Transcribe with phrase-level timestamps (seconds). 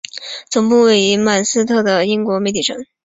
[0.49, 2.83] 总部位于曼彻斯特的英国媒体城。